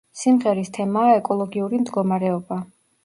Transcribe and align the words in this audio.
სიმღერის 0.19 0.71
თემაა 0.77 1.11
ეკოლოგიური 1.19 1.81
მდგომარეობა. 1.83 2.63